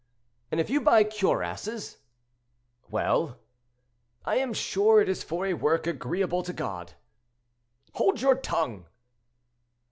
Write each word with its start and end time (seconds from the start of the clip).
"And 0.49 0.59
if 0.59 0.71
you 0.71 0.81
buy 0.81 1.03
cuirasses—" 1.03 1.97
"Well!" 2.89 3.37
"I 4.25 4.37
am 4.37 4.51
sure 4.51 4.99
it 4.99 5.07
is 5.07 5.21
for 5.21 5.45
a 5.45 5.53
work 5.53 5.85
agreeable 5.85 6.41
to 6.41 6.53
God." 6.53 6.93
"Hold 7.93 8.19
your 8.19 8.33
tongue!" 8.33 8.87